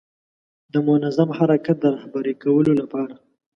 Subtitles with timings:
[0.73, 3.13] د منظم حرکت د رهبري کولو لپاره.